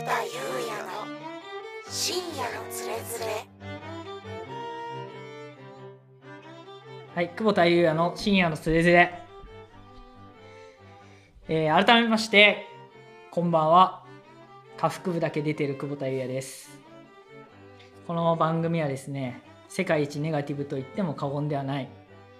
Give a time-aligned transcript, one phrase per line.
[0.00, 0.30] 田裕
[0.68, 1.06] 也の
[1.90, 3.48] 深夜のつれづれ
[7.16, 9.22] はい、久保田裕也の深夜のつれづれ。
[11.48, 12.66] えー改めまして、
[13.32, 14.04] こんばんは。
[14.76, 16.78] 下腹部だけ出てる久保田裕也です。
[18.06, 21.88] この番組はですね、世界一ネガティブと言っても過言ではない、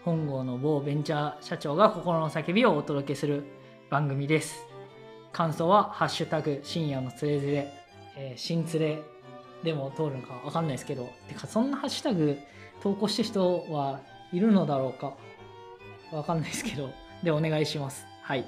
[0.04, 3.42] 本郷の某ベンチャー社長が心の叫びをお届けする
[3.90, 4.67] 番組です。
[5.32, 7.72] 感想は、ハッシュタグ、深夜のつれづれ、
[8.16, 9.02] えー新つれ
[9.62, 12.38] でも通るのかわかんないですけど、てか、そんなハッシュタグ
[12.82, 14.00] 投稿してる人は
[14.32, 15.14] いるのだろうか
[16.12, 16.90] わかんないですけど、
[17.22, 18.06] で、お願いします。
[18.22, 18.44] はい。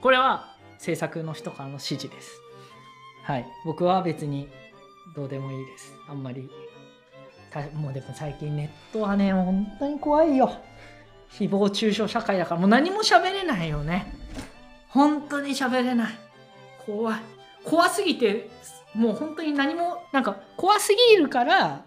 [0.00, 2.30] これは制作の人からの指示です。
[3.24, 3.46] はい。
[3.64, 4.48] 僕は別に
[5.14, 5.92] どうでもいいです。
[6.08, 6.50] あんまり。
[7.74, 10.52] もうでも最近ネットはね、本当に怖いよ。
[11.30, 14.11] 誹謗中傷社会だからもう何も喋れないよね。
[14.92, 16.12] 本当に喋れない。
[16.86, 17.20] 怖い。
[17.64, 18.50] 怖すぎて、
[18.94, 21.84] もう本当に何も、なんか怖すぎるから、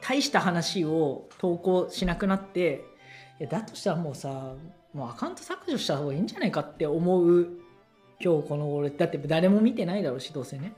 [0.00, 2.84] 大した話を投稿しなくなって、
[3.38, 4.54] いやだとしたらもうさ、
[4.94, 7.48] もうアカウント削除した方がいいんじゃないかって思う
[8.20, 8.90] 今日この俺。
[8.90, 10.72] だって誰も見てないだろうしどうせね。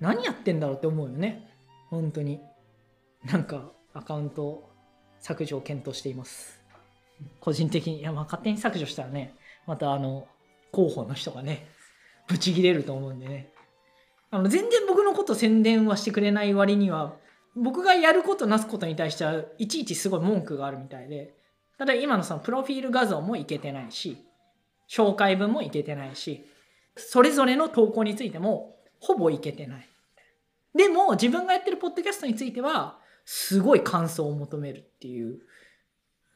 [0.00, 1.50] 何やってんだろうって思うよね。
[1.88, 2.40] 本当に。
[3.24, 4.68] なんかアカウント
[5.20, 6.60] 削除を検討しています。
[7.40, 8.00] 個人的に。
[8.00, 9.34] いやまあ勝手に削除したらね
[9.66, 10.26] またあの
[10.72, 11.66] 広報の人がね
[12.28, 13.50] ブチギレると思うんでね。
[14.30, 17.14] あの全然僕のこと宣伝はしてくれない割には
[17.54, 21.34] 僕がやることなすことに対してはいちいちすごい文句があるみたいで。
[21.76, 24.24] ただ今のそのプロフィール画像もいけてないし
[24.88, 26.44] 紹介文もいけてないし
[26.96, 29.88] それぞれの投稿についてもほぼいけてない。
[30.74, 35.40] でも自分がやってるポッドキャストについてはすごい感想を求めるっていう。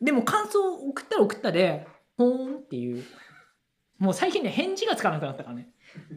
[0.01, 1.87] でも感想を送ったら送ったで
[2.19, 3.05] ほーんっていう。
[3.98, 5.70] もう最近ね返事がつかなくなったからね。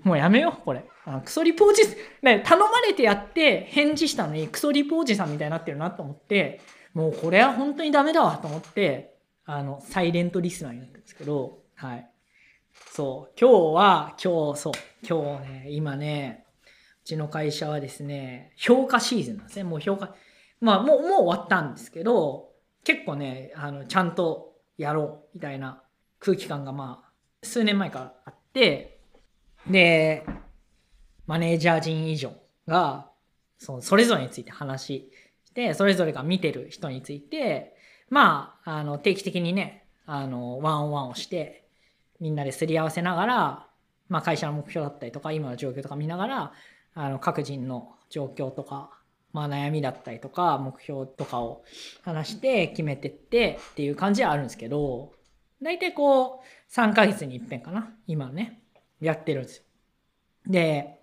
[0.04, 0.84] もうやめようこれ。
[1.06, 1.82] あクソリポおじ
[2.22, 6.60] ね頼まれてやって返事したのにクソリポおじさんみたいになってるなと思って
[6.94, 12.08] もうこれは本当にダメだわと思ってあのサイレントリスナーになったんですけどはい。
[12.92, 13.40] そう。
[13.40, 14.74] 今日は今日そう。
[15.08, 16.46] 今日ね今ね
[17.04, 19.64] うちの会社はですね評価シーズンなんですね。
[19.64, 20.16] もう評価
[20.60, 22.50] まあもうもう終わったんですけど
[22.84, 25.82] 結構ねあのちゃんとやろうみたいな
[26.22, 27.12] 空気感がまあ
[27.44, 29.00] 数年前からあって
[29.70, 30.26] で
[31.28, 32.34] マネージャー陣以上
[32.68, 33.10] が
[33.58, 35.12] そのそれぞれについて話し
[35.54, 37.76] てそれぞれが見てる人について
[38.10, 41.68] まああの定期的にねあのワンオンワンをして
[42.20, 43.68] みんなですり合わせながら、
[44.08, 46.54] まあ、会社の目標だったりとか今の状況とか見ながら
[46.94, 48.92] あの各人の状況とか、
[49.34, 51.64] まあ、悩みだったりとか目標とかを
[52.04, 55.14] 話して決めてってっていう感じはあるんですけど
[55.62, 57.94] 大体こう3ヶ月に一遍かな。
[58.08, 58.62] 今ね。
[59.00, 59.58] やってるんです。
[59.58, 59.64] よ。
[60.48, 61.00] で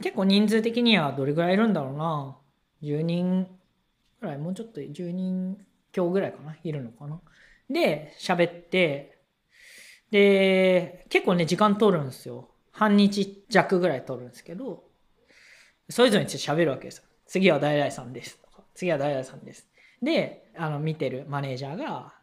[0.00, 2.36] 結構人数的にはどれぐらいいるんだろうな。
[2.82, 3.46] 10人
[4.20, 4.38] ぐらい？
[4.38, 5.58] もうちょっと10人
[5.92, 6.56] 強ぐらいかな。
[6.62, 7.20] いるのかな。
[7.68, 9.18] で喋って。
[10.10, 12.48] で結構ね時間取るんですよ。
[12.70, 14.84] 半日弱ぐらい取るんですけど
[15.90, 17.04] それぞれについて喋るわけですよ。
[17.26, 18.38] 次は誰々さんです
[18.74, 19.68] 次は誰々さんです。
[20.02, 22.14] であの見てるマネージャーが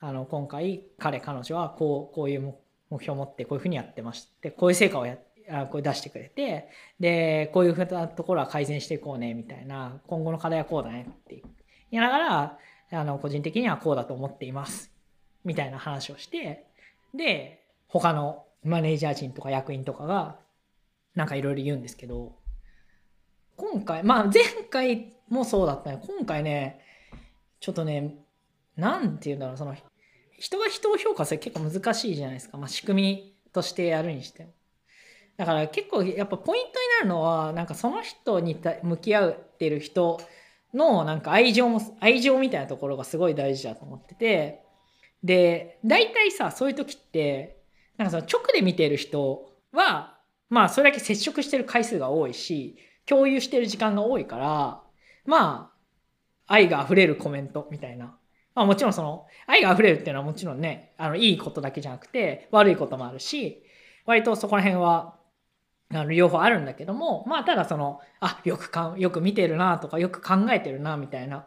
[0.00, 2.54] あの今回彼彼女はこうこういう
[2.90, 5.16] 目標を持ってこういうふうにやってましてこういう成果をや
[5.48, 6.68] あこれ出してくれて
[6.98, 11.42] でこういうふうなところは改善していこうねみたいな今後の課題はこうだねって
[11.90, 12.58] 言いながら
[12.92, 14.90] あの個人的にはこうだと思っています
[15.44, 16.66] みたいな話をして
[17.14, 20.36] で他のマネージャー陣とか役員とかが
[21.14, 22.34] なんかいろいろ言うんですけど
[23.56, 26.00] 今回まあ前回もそうだったね。
[26.06, 26.80] 今回ね
[27.60, 28.14] ちょっとね
[28.76, 29.74] なんて言うんだろうその
[30.38, 34.50] 人が人を評価する結構難しいじゃないですか、まあ、仕組みとしてやるにしても。
[35.36, 40.20] だから結構やっぱポイントになるのはなんかその人に向き合ってる人
[40.72, 44.62] のなんか愛情も愛情みたいなところがすごい大事だと思ってて。
[45.22, 47.58] で大体さそういう時って
[47.96, 50.18] なんかその直で見てる人は
[50.48, 54.82] まあそれだけ接触してる回数が多いし共有してる時間が多いから
[55.24, 55.72] ま
[56.46, 58.16] あ愛が溢れるコメントみたいな。
[58.56, 63.62] まあもちろんその愛が溢れるっていうのはもちろんねあのいいことだけじゃなくて悪いこともあるし
[64.06, 65.14] 割とそこら辺は
[65.92, 71.46] あの両方あるんだけどもまあただそのあよくかんよく見てるなとかよく考えてるなみたいな。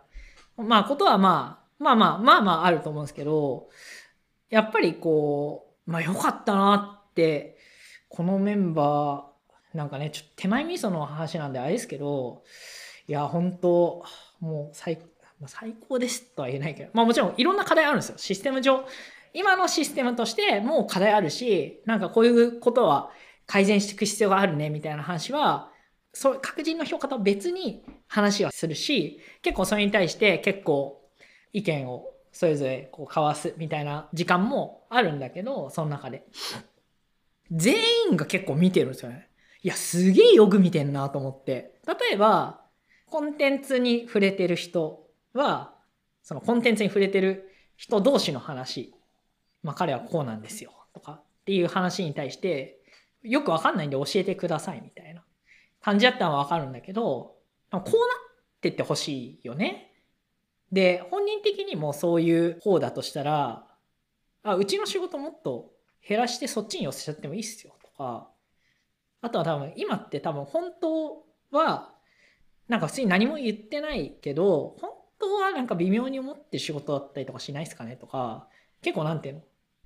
[0.55, 3.69] まあことはまあまあまあまあまああると思うんですけど
[4.49, 7.57] やっぱりこうまあよかったなって
[8.09, 12.43] このメンバーなんかねちょっと手前味噌の話なんであれですけど
[13.07, 14.03] いや本当
[14.41, 14.99] もう最
[15.39, 18.85] まあ最高ですとは言えないけどまあもちろんいろんな課題あるんですよシステム上
[19.33, 23.11] 今のシステムとしてもう課題あるしなんかこういうことは
[23.49, 25.71] 改善していく必要があるねみたいな話は、
[26.13, 31.01] そう各人の評価とは別に話はするし、結構それに対して結構
[31.51, 36.27] 意見をそれぞれこう交わすみたいな時間もあるんだけど、その中で。
[37.51, 37.73] 全
[38.11, 39.29] 員が結構見てるんですよね。
[39.63, 41.79] いや、すげえよく見てんなと思って。
[41.87, 42.61] 例えば、
[43.07, 45.75] コンテンツに触れてる人は、
[46.23, 48.93] そのコンテンツに触れてる人同士の話、
[49.63, 50.71] まあ彼はこうなんですよ。
[50.93, 52.79] とかっていう話に対して、
[53.21, 55.23] よくわかんないんで教えてくださいみたいな。
[55.81, 57.37] 感じだったのはわかるんだけど、
[57.71, 57.85] こうなっ
[58.61, 59.93] てってほしいよね。
[60.71, 63.65] で、本人的にもそういう方だとしたら、
[64.43, 65.71] あ、うちの仕事もっと
[66.07, 67.75] 減らしてそっちに寄せちゃってもいいっすよ。
[67.81, 68.29] とか、
[69.21, 71.93] あとは多分今って多分本当は
[72.67, 78.47] なんか普通に何も言ってないけど、本当はなんか微妙に思って仕事だったりとかしないですかねとか、
[78.81, 79.41] 結構なんていうの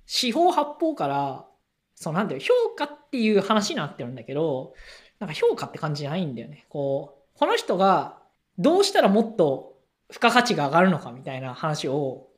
[0.06, 1.46] 四方八方から、
[1.94, 4.74] そうなんていう評価っていう話になってるんだけど、
[5.18, 6.66] なんか評価って感じじゃないんだよね。
[6.68, 8.18] こう、この人が
[8.58, 9.78] どうしたらもっと
[10.10, 12.28] 付加価値が上がるのかみたいな話を、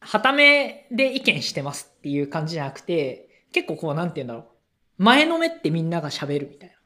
[0.00, 4.44] はためで意見してますっていう感じじゃなくて、結構こうなんて言うんだろう。
[4.98, 6.76] 前のめってみんなが喋るみたい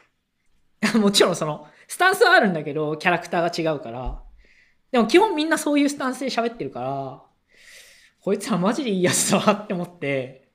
[0.93, 1.01] な。
[1.01, 4.23] もちろんその、スタンスはあるんだけど、キャラクターが違うから。
[4.97, 7.23] でも基本みんなそういうスタンスで喋ってるから、
[8.23, 10.49] こいつはマジでいいやつだわって思って、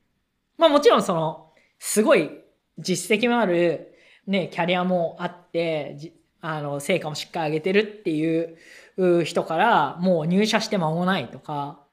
[0.58, 2.32] まあもちろんその、すごい
[2.80, 3.94] 実績もある、
[4.26, 11.84] ね、キャリアもあって、あの、成果もしっかり上げてるっていう人から、もう入社して間もないとか、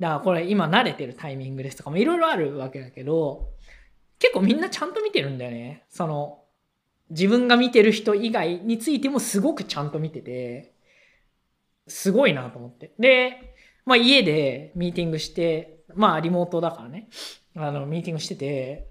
[0.00, 3.50] だからこれ今慣れてるタイミングですとかもいろいろあるわけだけど、
[4.18, 5.84] 結構みんなちゃんと見てるんだよね。
[5.90, 6.42] その、
[7.10, 10.76] 自分が見てる人以外についてもすごくちゃんと見てて、
[11.88, 12.92] すごいなと思って。
[12.98, 13.54] で、
[13.84, 17.08] まあ家でミーティングして、まあリモートだからね、
[17.56, 18.88] あの、ミーティングしてて、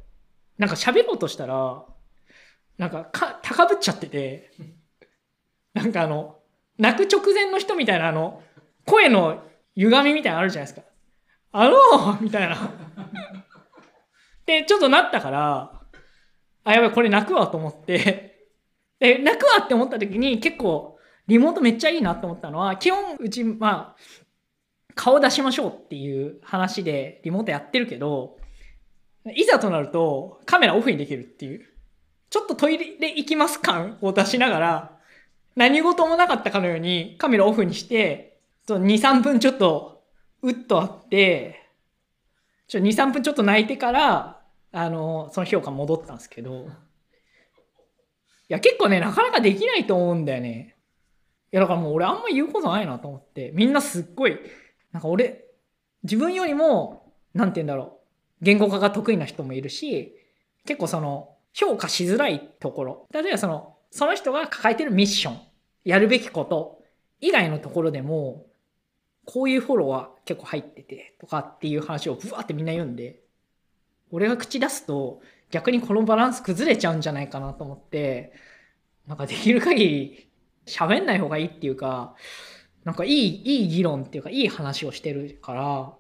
[0.58, 1.86] なんか喋ろうとしたら、
[2.78, 4.52] なんかか、高ぶっちゃってて、
[5.74, 6.40] なんかあの、
[6.78, 8.42] 泣く直前の人みたいなあの、
[8.86, 9.44] 声の
[9.76, 10.88] 歪みみたいなのあるじゃないですか。
[11.52, 12.72] あのみたいな。
[14.46, 15.82] で、ちょっとなったから、
[16.64, 18.50] あ、やばい、これ泣くわと思って、
[19.00, 20.97] で、泣くわって思った時に結構、
[21.28, 24.02] リモートめっちゃいいなと思ったのは、基本、うち、まあ、
[24.96, 28.38] 顔出しましょうっていう話でリモートやってるけど、
[29.36, 31.66] いざとなるとカメラオフにできるっていう、
[32.30, 34.98] ちょっとトイレ行きます感を出しながら、
[35.56, 40.04] 何事もなかったかのようにカメラオフにして、2、3分ちょっと、
[40.42, 41.70] うっとあって、
[42.68, 44.42] ちょ、2、3分ちょっと泣いてから、
[44.72, 46.68] あの、その評価戻ったんですけど、
[48.50, 50.77] いや、結構ね、なかなかできないと思うんだよね。
[51.52, 54.38] いや、だからもう俺あんま言うことないなと思って、みんなすっごい、
[54.92, 55.46] なんか俺、
[56.04, 58.00] 自分よりも、なんて言うんだろ
[58.42, 60.16] う、言語化が得意な人もいるし、
[60.66, 63.08] 結構その、評価しづらいところ。
[63.12, 65.40] 例えばその、その人が抱えてるミッション、
[65.86, 66.84] やるべきこと
[67.22, 68.46] 以外のところでも、
[69.26, 73.22] こういうフォローは結構入ってて、とかっていう話をブワーってみんな言うんで、
[74.12, 75.22] 俺が口出すと
[75.52, 78.34] 逆にこのバランス崩れちゃうんじゃないかなと思って、
[79.08, 80.30] なんかできる限り
[80.68, 82.16] 喋んない方がいいっていうか、
[82.84, 85.94] なんかいい、いい議論っていうかいい話をしてるから、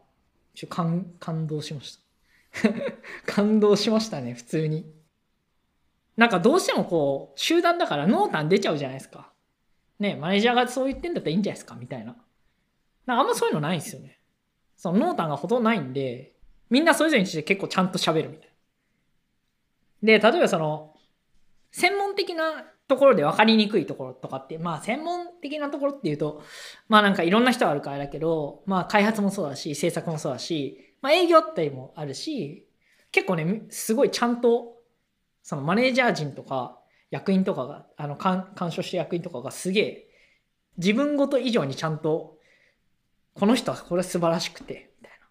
[0.55, 2.03] ちょ感感動しました。
[3.25, 4.91] 感動しましたね、普通に。
[6.15, 9.31] なんかどうしてもこう、集団だから濃淡出ちゃうじゃないですか。
[9.99, 12.15] ね、マネージャーがそう言ってんだったらいいんじゃないですか、みたいな。
[13.05, 14.19] なんかあんまそういうのないんですよね。
[14.75, 16.33] その濃淡がほとんどないんで、
[16.69, 18.49] みんなそれぞれにして結構ちゃんと喋るみたい
[20.01, 20.19] な。
[20.19, 20.95] で、例えばその、
[21.71, 26.43] 専門的なところで分かりにくいところとかって、まあ専門的なところっていうと、
[26.87, 32.67] まあなんかいろんな人があるからだけど、まあ開発もそうだし、制作もそうだし、まあ営業ってもあるし、
[33.11, 34.77] 結構ね、すごいちゃんと、
[35.43, 36.79] そのマネージャー陣とか
[37.11, 40.09] 役員とかが、あの、干渉して役員とかがすげえ、
[40.77, 42.37] 自分ごと以上にちゃんと、
[43.33, 45.27] この人はこれ素晴らしくて、みたいな。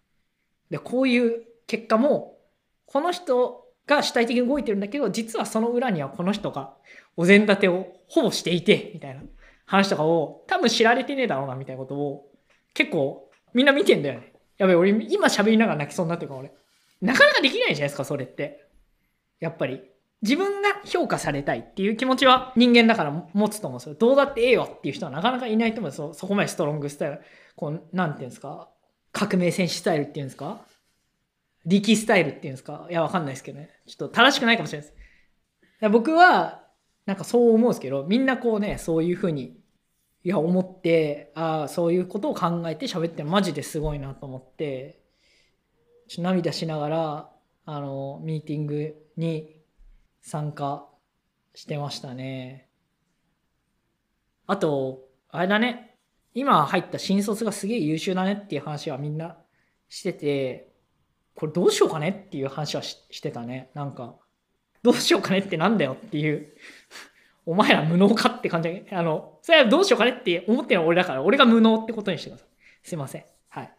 [0.71, 2.39] で、こういう結果も、
[2.87, 6.75] この人が主体的に動いてるんだけど、実はその裏にはこの人が
[7.17, 9.23] お膳立てをほぼしていて、みたいな
[9.65, 12.29] 話とかを多分知られてねえだろうな、みたいなことを
[12.75, 14.33] 結構みんな見てんだよね。
[14.59, 16.53] やべえ、俺今喋りながら泣きそうになってるから俺。
[17.01, 18.65] なかなかできないじゃないですか、それって。
[19.41, 19.83] やっぱり。
[20.23, 23.95] 自分が評価されたいっていう気持ちは人間だから持つと思うんですよ。
[23.95, 26.15] どうだってええよっていう人はなかなかいないと思うんですよ。
[26.15, 27.21] そこまでストロングスタイル。
[27.55, 28.69] こう、なんていうんですか。
[29.13, 30.66] 革命戦士スタイルっていうんですか
[31.67, 32.87] 力スタイルっていうんですか？
[32.89, 33.71] いや、わかんないですけどね。
[33.87, 34.95] ちょっと正しくないかもしれないで
[35.81, 35.91] す。
[35.91, 36.65] 僕は、
[37.05, 39.59] なんかそう思うんですけど、みんなこうね、そういうふうに、
[40.25, 45.03] いや、思って、ああ、そういうことを考えて喋ってマジですごいなと思って、
[46.09, 47.31] ちょっと涙しながら、
[47.65, 49.57] あの、ミーティングに
[50.23, 50.89] 参加
[51.55, 52.69] してましたね。
[54.47, 55.97] あと、あれだね。
[56.35, 59.39] 今入った新卒がすげえ優秀だねっていう話はみんな
[59.89, 60.73] してて、
[61.37, 63.71] これどうしようかねっていう話はしてたね。
[63.75, 64.17] なんか、
[64.83, 66.53] どうしようかねってなんだよっていう。
[67.45, 72.49] お前ら無能かって感じあの、それはどうしようかねって思ってるのは俺だから、俺が無能ってことにしてください。
[72.83, 73.25] すいません。
[73.49, 73.73] はい。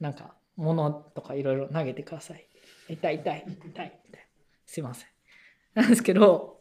[0.00, 2.46] なんか、物とかいろいろ投げてください。
[2.88, 4.26] 痛い痛い、痛い、痛い。
[4.66, 5.08] すいません。
[5.74, 6.60] なんですけど、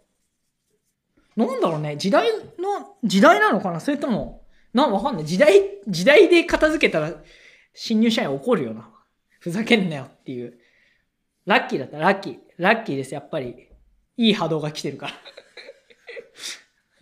[1.36, 2.30] なんだろうね、時代
[2.60, 3.80] の、時代なのかな？
[3.80, 5.26] それとも、なん、わかんない。
[5.26, 7.12] 時代、時代で片付けたら、
[7.74, 8.94] 新入社員怒るよな。
[9.40, 10.58] ふざけんなよっていう。
[11.46, 12.38] ラッキーだったラッキー。
[12.58, 13.70] ラッキーです、やっぱり。
[14.18, 15.14] いい波動が来てるから。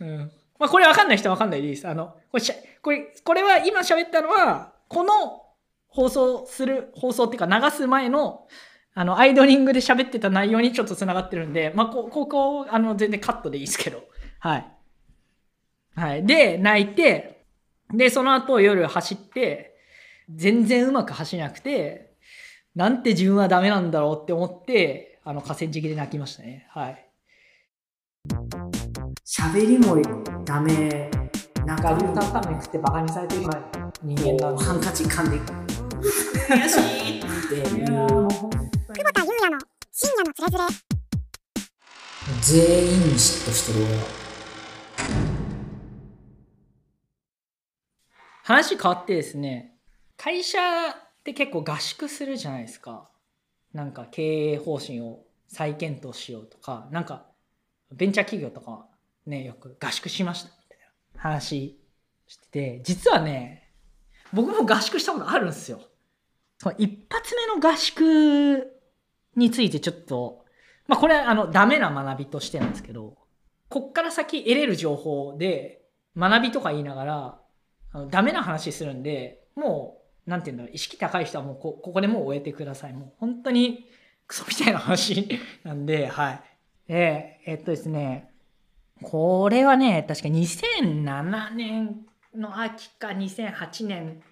[0.00, 0.32] うん。
[0.58, 1.86] まあ、これわかんない人はわかんないです。
[1.86, 2.44] あの、これ、
[2.80, 5.44] これ、これは今喋ったのは、この
[5.88, 8.46] 放送する、放送っていうか流す前の、
[8.94, 14.04] あの、アイドリングで喋ってた内容にちょっと繋がってるんで、まあ、こ、ここ、あの、全然カットでいいですけど。
[14.40, 14.72] はい。
[15.94, 16.26] はい。
[16.26, 17.44] で、泣いて、
[17.92, 19.76] で、その後夜走って、
[20.30, 22.07] 全然うまく走れなくて、
[22.74, 26.66] なんて自分はダメなんだろうって思って、あの、河川敷で泣きましたね。
[26.70, 27.10] はい。
[29.26, 29.96] 喋りも
[30.44, 31.10] ダメ。
[31.66, 33.42] なんか、牛タンタンメン食ってバカにされてる
[34.02, 34.64] 人間なんで。
[34.64, 35.38] ハンカチ噛んで
[36.48, 37.86] 悔しいっていう。
[37.86, 38.48] 久保
[39.12, 39.58] 田裕也の
[39.92, 40.64] 深夜のつれづれ。
[42.42, 44.02] 全員に嫉妬してる俺は。
[48.44, 49.78] 話変わってですね、
[50.16, 50.58] 会社
[51.30, 53.10] って結構合宿するじゃないですか。
[53.74, 57.26] なんか経営方針を再検討しようとか、なんか
[57.92, 58.86] ベンチャー企業とか
[59.26, 60.78] ね、よく合宿しましたみたい
[61.14, 61.78] な話
[62.26, 63.70] してて、実はね、
[64.32, 65.80] 僕も合宿したことあるんですよ。
[66.58, 68.72] その一発目の合宿
[69.36, 70.44] についてちょっと、
[70.86, 73.18] まあこれはあのダメな学びとしてなんですけど、
[73.68, 75.82] こっから先得れる情報で
[76.16, 77.40] 学びとか言いながら、
[77.92, 79.97] あのダメな話するんで、もう、
[80.28, 82.92] なんていうんだろう、意識高い人はもうこここでもう終えてください。
[82.92, 83.88] もう本当に
[84.26, 85.26] クソみたいな話
[85.64, 86.40] なんで、はい。
[86.88, 88.30] え、えっとですね、
[89.02, 94.22] これはね、確か2007年の秋か2008年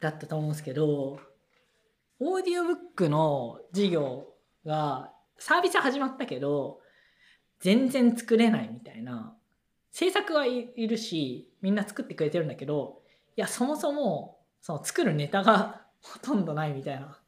[0.00, 1.18] だったと思うんですけど、
[2.20, 4.28] オーディオブックの事業
[4.64, 6.80] がサービス始まったけど、
[7.58, 9.36] 全然作れないみたいな。
[9.90, 13.02] 制作はいるし、みんな作ってくれてるんだけど、
[13.36, 17.18] いや、そもそも、その作るネタがほとんどないみたいな。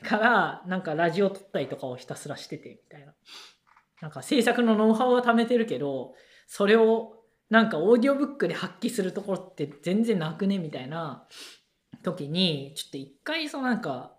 [0.00, 3.14] から、なんかラジオ撮ったりとかをひたすらしててみたいな。
[4.00, 6.14] なんか制作のノウハウは貯めてるけど、
[6.46, 7.16] それを
[7.50, 11.26] なんかオーディオブックで発揮するところって全然なくねみたいな
[12.02, 14.14] 時に、ちょっと一回そのなんか、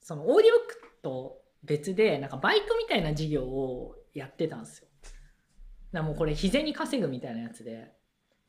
[0.00, 4.88] そのオーディオブックと別でなんかバイトみたいな事業をやってたんですよ。
[5.92, 7.92] だもうこれ日銭稼ぐみたいなやつで。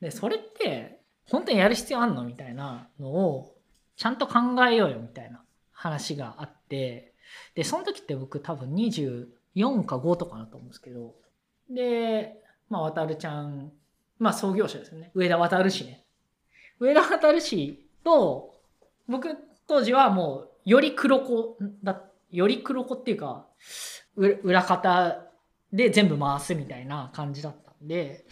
[0.01, 3.55] で、それって本当にやる必要あんのみたいなのを
[3.95, 4.39] ちゃんと考
[4.69, 7.13] えようよみたいな話があって、
[7.55, 11.15] で、その時って僕多分24か5とかだと思うんですけど、
[11.69, 13.71] で、まあ、渡るちゃん、
[14.19, 15.11] まあ、創業者ですよね。
[15.13, 16.05] 上田渡る氏ね。
[16.79, 18.55] 上田渡る氏と、
[19.07, 19.35] 僕、
[19.67, 22.01] 当時はもう、より黒子だ、
[22.31, 23.47] より黒子っていうか、
[24.15, 25.25] 裏方
[25.73, 28.25] で全部回すみたいな感じだったんで、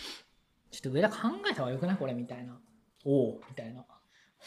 [0.71, 1.15] ちょっと上田考
[1.51, 1.97] えた方がよくない？
[1.97, 2.57] これみたいな。
[3.05, 3.85] おおみたいな。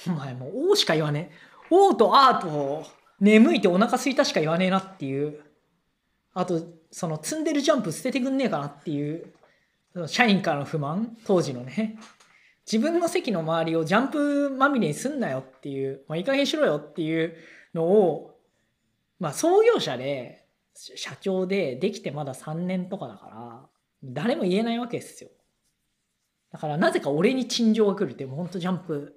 [0.06, 1.36] お前もう、おうしか言わねえ。
[1.70, 2.86] おうとあーと、
[3.20, 5.40] 眠いてお腹すいたしか言わねえなっていう
[6.36, 6.60] あと、
[6.90, 9.32] その積んでるジャンプ捨ててくんねえかなっていう、
[10.06, 11.98] 社員からの不満当時のね。
[12.70, 17.34] 自分の席の周りをジャンプまみれにすんなよっていう、まあ、いい加減しろよっていう
[17.72, 18.38] のを、
[19.18, 23.66] まあ、創業者で、社長でできてまだ3年とかだから、
[24.04, 25.30] 誰も言えないわけですよ。
[26.56, 29.14] だからなぜか俺に陳情が来るって、もうほんとジャンプ、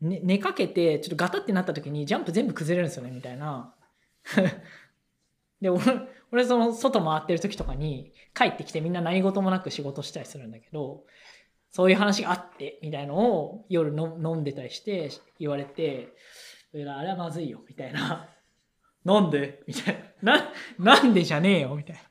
[0.00, 3.74] ね、寝かけて、ちょっとガタってなった時にジャンプ全部崩れるんですよね、みたいな。
[5.60, 5.82] で、俺、
[6.30, 11.02] 俺その外回ってる時とかに帰ってきてみんな何事もなく仕事したりするんだけど、
[11.72, 15.10] そういう話があって、みたいのを夜の飲んでたりして
[15.40, 16.14] 言われて、
[16.72, 18.28] あれはまずいよ、みたいな。
[19.04, 20.36] なんでみたいな。
[20.36, 22.02] な、なんでじゃねえよ、みたいな。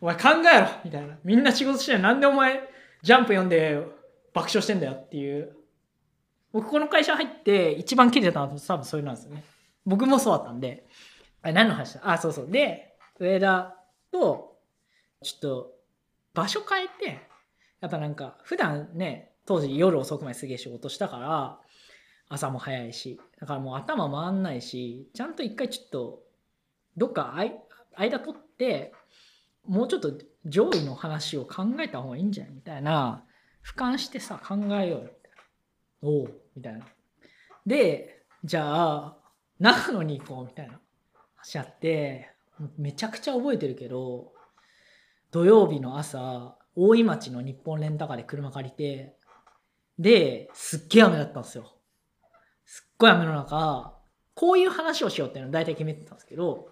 [0.00, 1.18] お前考えろみたいな。
[1.24, 2.71] みんな仕事してるなんでお前
[3.02, 3.84] ジャンプ読んで
[4.32, 5.56] 爆笑してんだよっていう。
[6.52, 9.42] 僕この会社入って一番切れてたのは多分そういうなんですよね。
[9.84, 10.86] 僕もそうだったんで。
[11.42, 12.00] あ何の話だ？
[12.04, 12.50] あ、そうそう。
[12.50, 13.74] で、上田
[14.12, 14.58] と、
[15.22, 15.72] ちょっと、
[16.34, 17.20] 場所変えて、
[17.80, 21.58] やっぱなんか、普段ね、当時夜遅くまですげえ仕事したから、
[22.28, 26.22] 朝も早いし、だからもう頭回んないし、ちゃんと一回ちょっと、
[26.96, 27.34] どっか
[27.96, 28.92] 間取って、
[29.66, 30.12] もうちょっと
[30.46, 32.54] 上位の話を考えた方がいいんじゃない？
[32.54, 33.24] みたいな
[33.64, 35.10] 俯瞰してさ考えようよ。
[35.12, 35.34] みたい
[36.02, 36.86] なおみたいな。
[37.64, 39.16] でじゃあ
[39.60, 40.80] 長野に行こうみたいな
[41.36, 42.30] 話あって
[42.76, 44.32] めちゃくちゃ覚えてるけど
[45.30, 49.14] 土曜日の朝大井町の日本レンタカーで車借りて
[49.98, 51.76] ですっげえ雨だったんですよ。
[52.64, 53.94] すっごい雨の中
[54.34, 56.68] こういう話をしようっていうのを大体決めてたんですけど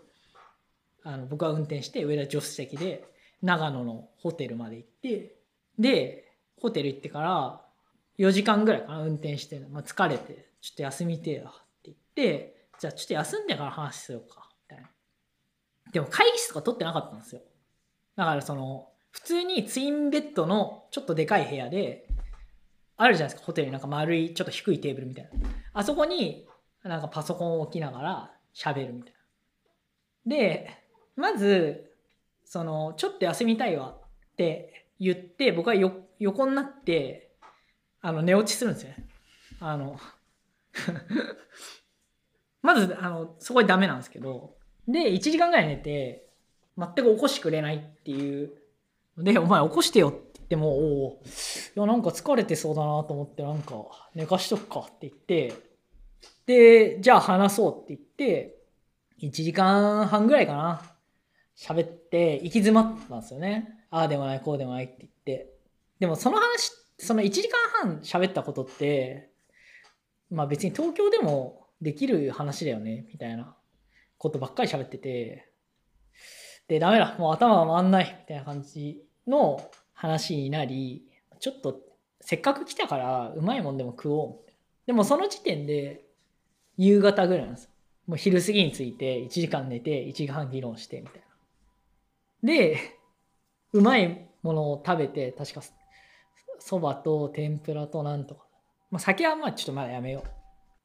[1.05, 3.05] あの僕は運転して上田助手席で
[3.42, 5.37] 長野のホテルまで行って
[5.78, 7.61] でホテル行ってから
[8.18, 14.90] 4時間ぐらいかな運転して、まあ、疲れてちょっと休みてえわって言ってじゃあちょっと休んでから話しようかみたいな。
[15.92, 17.40] でも会議室とか取ってなかったんですよ。
[18.16, 22.06] だからその普通にツインベッドのちょっとでかい部屋で
[22.97, 23.73] あるじゃないですかホテルに。
[23.73, 25.30] なんか丸いちょっと低いテーブルみたいな。
[25.73, 26.47] あそこに
[26.82, 29.12] なんかパソコンを置きながら喋るみたい
[30.26, 30.37] な。
[30.37, 30.70] で
[31.16, 31.89] まず
[32.50, 37.30] そのちょっと休みたいわって言って僕はよ横になって
[38.00, 39.07] あの寝落ちするんですよね。
[39.61, 40.00] あの
[42.61, 44.57] まずあのそこでダメなんですけど
[44.88, 46.26] で1時間ぐらい寝て
[46.76, 48.52] 全く起こしてくれないっていう
[49.16, 55.52] でお前起こしてよって言ってもおおいやなんか疲れてそうだなと思ってなんか寝かしとくかって言って
[56.47, 58.59] でじゃあ話そうって言って
[59.21, 61.00] 1時間半ぐらいかな。
[61.61, 63.85] 喋って行き詰まったんですよね。
[63.90, 65.52] ああでもないこうでもないって言って。
[65.99, 67.43] でもその話その1時
[67.83, 69.31] 間半喋ったことって
[70.31, 73.55] まあ別に東京でもできる話だよねみたいな
[74.17, 75.47] ことばっかり喋ってて。
[76.67, 79.61] でダメだもう頭が回んないみたいな感じの
[79.93, 81.05] 話になり
[81.40, 81.81] ちょっと
[82.21, 84.29] せっかく来たからうまいもんでも食おう。
[84.29, 86.05] みたいなでもその時点で
[86.79, 87.71] 夕方ぐらいなんですよ。
[88.07, 91.30] もう昼過ぎに着いて1時間寝て1時間議論してみたいな。
[92.42, 92.78] で
[93.72, 95.62] うまいものを食べて確か
[96.59, 98.46] そばと天ぷらとなんとか、
[98.90, 100.24] まあ、酒はまあちょっとまだやめよ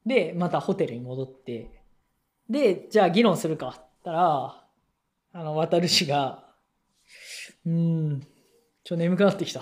[0.06, 0.10] う。
[0.10, 1.82] でまたホテルに戻って。
[2.50, 4.64] でじゃあ議論するかって言ったら
[5.34, 6.46] あの渡る氏が
[7.66, 8.22] 「うん
[8.84, 9.62] ちょっと眠くなってきた」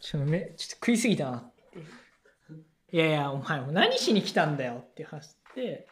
[0.00, 1.50] ちょっとめちょっと食いすぎたな
[2.92, 5.88] いやいやお前何しに来たんだよって話して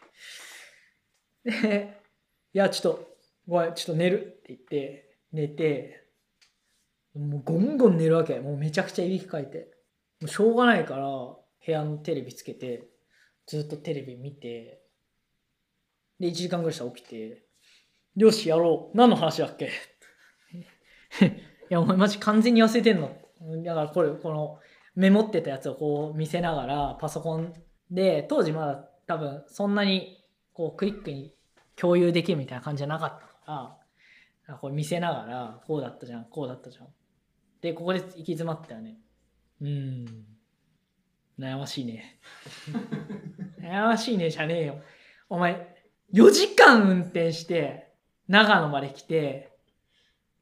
[1.43, 2.00] で
[2.53, 3.07] いやちょっと
[3.47, 6.07] ごめんちょっと寝るって言って寝て
[7.13, 8.39] もうゴンゴン寝るわけ。
[8.39, 9.69] もうめちゃくちゃいびきかいて。
[10.21, 12.87] もうしょうがないから部屋のテレビつけて
[13.47, 14.81] ずっとテレビ見て
[16.19, 17.43] で1時間ぐらいしたら起きて
[18.15, 18.97] よしやろう。
[18.97, 19.65] 何の話だっけ？
[21.25, 21.33] い
[21.69, 23.15] やお前マジ完全に忘れてんの。
[23.63, 24.59] だからこれこの
[24.95, 27.53] メモってたやつをこう見せながらパソコン
[27.89, 31.33] で当時まだ多分そんなにこうクイックに
[31.81, 33.77] 共有できるみたいな感じじゃなかったか
[34.47, 36.87] らこれ見せながらこうだったじゃんこうだったじゃん。
[37.59, 38.97] でここで行き詰まったよね。
[39.61, 40.05] うん。
[41.39, 42.19] 悩ましいね。
[43.59, 44.81] 悩ましいねじゃねえよ。
[45.27, 45.75] お前
[46.13, 47.91] 4時間運転して
[48.27, 49.51] 長野まで来て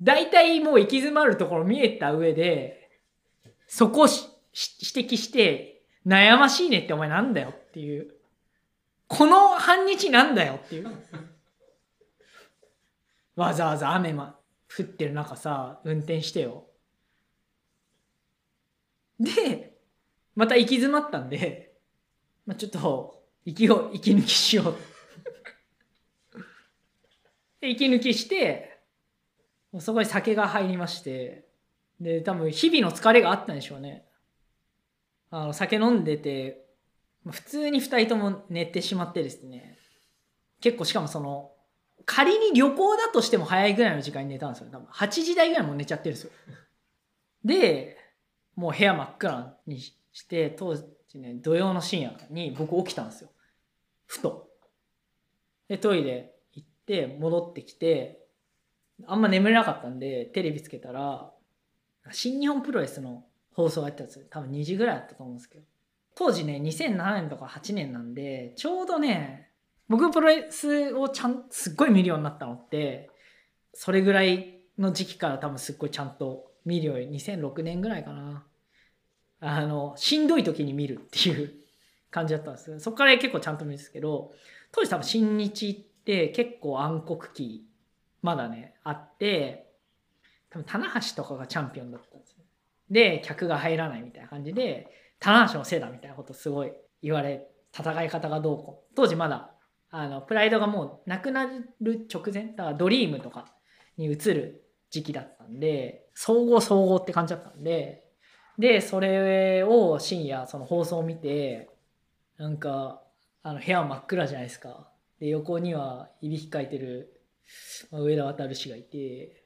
[0.02, 3.00] 大体もう行き詰まるところ見えた上で
[3.66, 8.14] そこを指摘して悩ましいねってお前なんだよっていう。
[9.08, 10.90] この半日なんだよっていう。
[13.40, 14.36] わざわざ雨ま
[14.70, 16.66] 降ってる中さ運転してよ。
[19.18, 19.78] で
[20.36, 21.74] また行き詰まったんで、
[22.46, 24.76] まあ、ちょっと息を息抜きしよう。
[27.62, 28.82] で息抜きして
[29.80, 31.46] そこに酒が入りまして
[32.02, 34.06] で多分日々の疲れがあったんでしょうね。
[35.32, 36.66] あの酒飲んでて
[37.26, 39.78] 普通に2人とも寝てしまってですね。
[40.60, 41.54] 結構しかもその
[42.06, 44.70] 仮に旅行だとしても早いぐらいの時間に寝たんですよ。
[44.72, 46.32] 多分8時台ぐらいも寝ちゃってるんですよ。
[47.44, 47.98] で
[48.56, 49.96] もう部屋真っ暗にし
[50.28, 50.84] て当時
[51.16, 53.30] ね土曜の深夜に僕起きたんですよ。
[54.06, 54.50] ふと。
[55.68, 58.26] でトイレ行って戻ってきて
[59.06, 61.32] あんま眠れなかったんでテレビつけたら
[62.12, 65.66] 新日本プロレスの放送がやったやつ多分2時ぐらいだったと思うんですけど。
[66.16, 69.49] 当時ね2007年とか8年なんでちょうどね
[69.90, 73.10] 僕プロレスをちゃんすっごい見るようになったのって
[73.74, 78.46] それぐらいの時期から多分すっごいちゃんと見るように2006年ぐらいかな。
[79.42, 81.54] あのしんどい時に見るっていう
[82.12, 84.34] 感じだったんですそこから結構ちゃんと見るんですけど
[84.74, 87.66] 当時多分新日って結構暗黒期
[88.22, 89.72] まだねあって
[90.50, 92.38] 多分棚橋とかがチャンピオンだったんですよ。
[92.90, 94.88] で客が入らないみたいな感じで
[95.20, 98.96] 棚橋のせいだみたいなことすごい言われ戦い方がどうこう。
[98.96, 99.52] 当時まだ
[99.92, 101.46] あのプライドがもうなくな
[101.82, 103.46] る直前だからドリームとか
[103.98, 108.06] に移る時期だったんで総合総合って感じだったんで
[108.58, 111.70] でそれを深夜その放送を見て
[112.38, 113.02] なんか
[113.42, 114.92] あの部屋真っ暗じゃないですか。
[115.20, 117.22] で横にはいびきかいてる
[117.92, 119.44] まあ上田渉氏がいて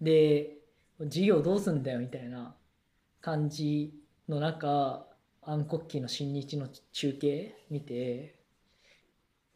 [0.00, 0.58] で
[0.98, 2.54] 授業どうすんだよみたいな
[3.20, 3.94] 感じ
[4.28, 5.06] の中
[5.42, 8.39] 暗黒期の新日の中継見て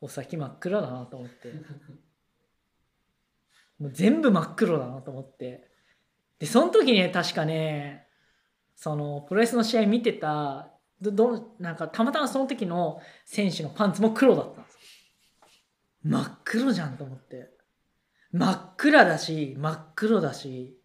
[0.04, 1.50] お先真っ暗だなと思って。
[3.78, 5.70] もう全部真っ黒だなと思って。
[6.38, 8.06] でその時ね確かね
[8.76, 14.78] そのプロレスの試合見てたどどなんかたまたまその時の選手のパンツも黒だったんです
[16.02, 17.50] 真っ黒じゃんと思って。
[18.30, 20.78] 真っ暗だし真っ黒だし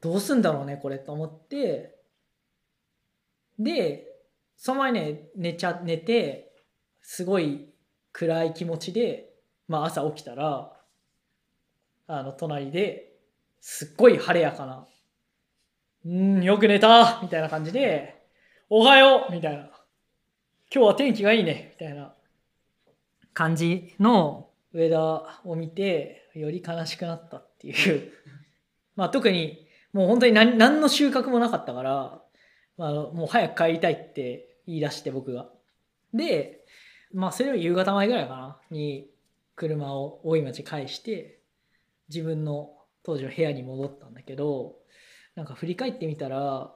[0.00, 1.98] どうすんだろうねこれと思って。
[3.58, 4.06] で
[4.56, 6.50] その前ね寝ちゃ寝て
[7.02, 7.73] すごい
[8.14, 9.28] 暗い気持ちで、
[9.66, 10.72] まあ、朝起きたら
[12.06, 13.12] あの隣で
[13.60, 14.86] すっごい晴れやかな
[16.06, 18.22] 「うんよく寝た」みたいな感じで
[18.70, 19.64] 「おはよう」みたいな
[20.72, 22.14] 「今日は天気がいいね」みたいな
[23.32, 28.12] 感じの上田を見てより悲しくなったっていう
[28.94, 32.22] まあ特にもう本当に何何の収穫もなかったから、
[32.76, 35.50] まあ、もう早く帰りたいって言い出して僕が。
[36.12, 36.64] で
[37.14, 39.08] まあそれより夕方前ぐらいかなに
[39.56, 41.38] 車を大井町返して
[42.08, 42.72] 自分の
[43.02, 44.74] 当時の部屋に戻ったんだけど
[45.36, 46.74] なんか振り返ってみたら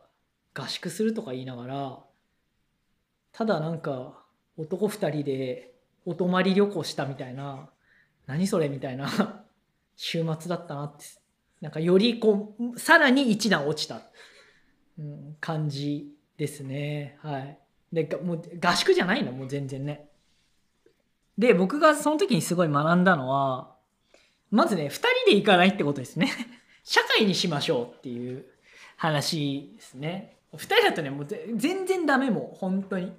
[0.54, 1.98] 合宿するとか言いながら
[3.32, 4.22] ただなんか
[4.56, 5.74] 男2人で
[6.06, 7.68] お泊まり旅行したみたいな
[8.26, 9.44] 何それみたいな
[9.96, 11.04] 週末だったなって
[11.60, 14.02] なんかよりこうさらに一段落ちた、
[14.98, 17.18] うん、感じですね。
[17.20, 17.58] はい。
[17.92, 19.32] でもう合宿じゃないの？
[19.32, 20.07] もう全然ね。
[21.38, 23.76] で僕がその時にすごい学んだのは
[24.50, 26.30] まずね2人で行かないってことですね。
[26.84, 28.46] 社会にしましょうっていう
[28.96, 30.36] 話ですね。
[30.52, 33.12] 2人だとねもう全然ダメもう本当に。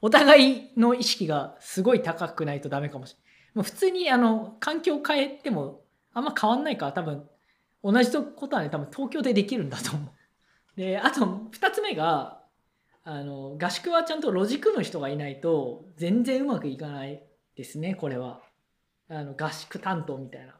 [0.00, 3.24] お互いの意識がすごい高くないとダメかもしれない。
[3.54, 7.26] もう普通にあの環境を変えてもあんま変わんないから多分
[7.82, 10.10] 同じことはね多分東京でできるんだと思う。
[10.76, 11.20] であと
[11.52, 12.42] 2つ目が
[13.04, 17.22] あの合宿はちゃんとロジ組む人がいないと全然うまくいかない。
[17.56, 18.42] ですねこれは。
[19.08, 20.54] あの合宿担当みたいな。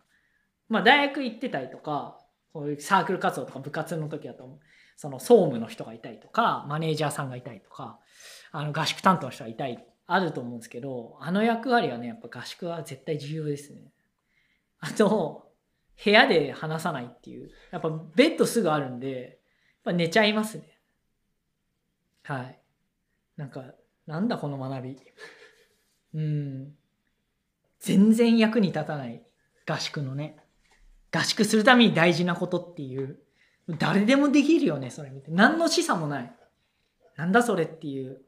[0.68, 2.18] まあ大学行ってたりとか
[2.52, 4.58] そういうサークル活動とか部活の時だと
[4.96, 7.98] その総務の人がいたりとかマネージャーさんがいたりとか
[8.52, 13.92] あの合宿担当の人がいたりあると思うんですけどあの役割はねやっぱ合宿は絶対重要ですね。
[14.80, 15.50] あと
[16.04, 17.50] 部屋で話さないっていう。
[17.70, 19.30] やっぱベッドすぐあるんでやっ
[19.84, 20.78] ぱ寝ちゃいますね。
[22.22, 22.60] はい。
[23.36, 23.64] なんか
[24.06, 24.96] なんだこの学び。
[26.14, 26.74] うん。
[27.84, 29.22] 全然役に立たない
[29.68, 30.38] 合宿のね。
[31.12, 33.18] 合宿するために大事なことっていう。
[33.68, 35.30] 誰でもできるよねそれ見て。
[35.30, 36.34] 何の示唆もない。
[37.16, 38.22] なんだそれっていう。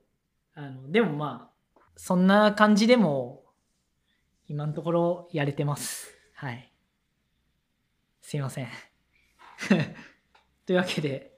[0.55, 3.45] あのでもまあそんな感じでも
[4.47, 6.15] 今のところやれてます。
[6.35, 6.71] はい。
[8.21, 8.69] すいません。
[10.67, 11.35] というわけで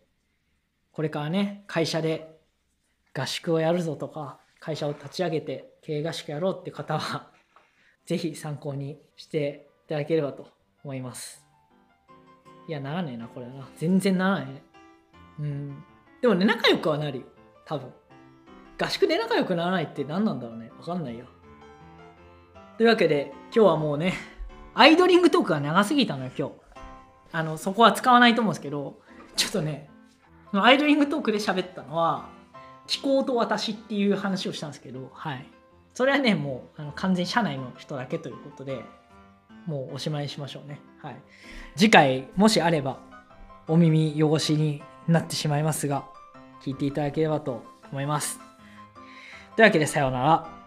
[0.91, 2.37] これからね会社で
[3.15, 7.38] 合宿をやるぞとか会社を立ち上げて経営合宿やろうって方は
[8.09, 10.49] ぜひ参考にしていただければと
[10.83, 11.45] 思います。
[12.67, 13.69] いやならねえなこれはな。
[13.77, 14.63] 全然ならないね。
[15.39, 15.85] うん。
[16.23, 17.25] でもね仲良くはなるよ。
[17.67, 17.93] 多分。
[18.81, 20.71] 合宿で仲良くならないって何なんだろうね。
[20.79, 21.27] 分かんないよ。
[22.79, 24.15] というわけで今日はもうね
[24.73, 26.55] アイドリングトークが長すぎたのよ今日。
[27.33, 29.03] あのそこは使わないと思うんですけど
[29.37, 29.91] ちょっとね
[30.53, 32.31] アイドリングトークで喋ったのは
[32.87, 35.47] 気候と私っていう話をしたんですけどはい。
[35.99, 38.85] それはねもうあの完全に社内の人だけということで
[39.67, 40.81] もうおしまいしましょうね。
[41.03, 41.17] はい。
[41.75, 43.01] 次回もしあれば
[43.67, 46.05] お耳汚しになってしまいますが
[46.63, 48.39] 聞いていただければと思います。
[49.57, 50.58] というわけでさようなら。